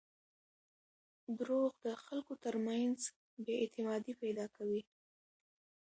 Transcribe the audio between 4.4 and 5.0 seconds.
کوي.